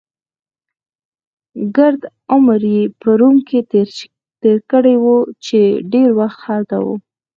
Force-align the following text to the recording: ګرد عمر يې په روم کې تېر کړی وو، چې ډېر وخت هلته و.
ګرد 1.75 2.01
عمر 2.31 2.61
يې 2.73 2.81
په 2.99 3.09
روم 3.19 3.35
کې 3.47 3.59
تېر 4.41 4.57
کړی 4.71 4.95
وو، 5.03 5.17
چې 5.45 5.59
ډېر 5.91 6.09
وخت 6.19 6.39
هلته 6.47 6.77
و. 6.83 6.87